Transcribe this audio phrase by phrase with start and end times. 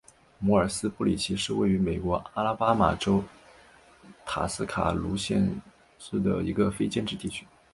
[0.39, 3.23] 摩尔斯布里奇是位于美国阿拉巴马州
[4.25, 5.61] 塔斯卡卢萨县
[6.23, 7.45] 的一个非建制地区。